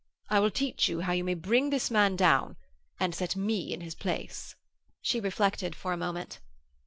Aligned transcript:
I 0.31 0.39
will 0.39 0.49
teach 0.49 0.89
you 0.89 1.01
how 1.01 1.11
you 1.13 1.23
may 1.23 1.35
bring 1.35 1.69
this 1.69 1.91
man 1.91 2.15
down 2.15 2.57
and 2.99 3.13
set 3.13 3.35
me 3.35 3.71
in 3.71 3.81
his 3.81 3.93
place.' 3.93 4.55
She 4.99 5.19
reflected 5.19 5.75
for 5.75 5.93
a 5.93 5.95
moment. 5.97 6.39